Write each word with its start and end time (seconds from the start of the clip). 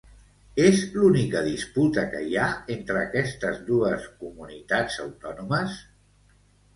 És 0.67 0.79
l'única 0.99 1.41
disputa 1.47 2.05
que 2.13 2.21
hi 2.29 2.39
ha 2.43 2.47
entre 2.75 2.95
aquestes 3.01 3.59
dues 3.67 4.07
comunitats 4.23 4.97
autònomes? 5.05 5.77